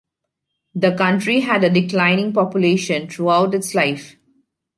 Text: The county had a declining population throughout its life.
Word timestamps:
The 0.73 0.95
county 0.97 1.41
had 1.41 1.63
a 1.63 1.69
declining 1.69 2.33
population 2.33 3.07
throughout 3.07 3.53
its 3.53 3.75
life. 3.75 4.15